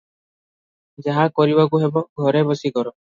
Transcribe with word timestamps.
ଯାହା 1.07 1.25
କରିବାକୁ 1.39 1.81
ହେବ, 1.83 2.03
ଘରେ 2.25 2.43
ବସି 2.49 2.73
କର। 2.79 2.95